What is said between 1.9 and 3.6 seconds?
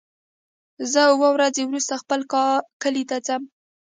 خپل کلی ته ځم.